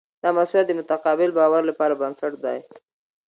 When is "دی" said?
2.43-2.59